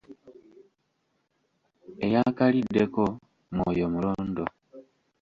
Eyaakaliddeko, 2.05 3.03
omwoyo 3.51 3.85
mulondo. 3.93 4.45